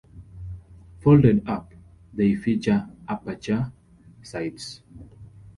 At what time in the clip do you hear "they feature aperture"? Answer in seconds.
2.11-3.71